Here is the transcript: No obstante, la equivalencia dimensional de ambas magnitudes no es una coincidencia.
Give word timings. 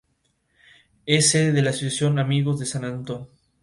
No 0.01 1.15
obstante, 1.15 1.61
la 1.61 1.69
equivalencia 1.69 2.09
dimensional 2.09 2.15
de 2.15 2.21
ambas 2.21 2.25
magnitudes 2.25 2.59
no 2.59 2.63
es 2.65 2.73
una 2.81 2.91
coincidencia. 2.95 3.27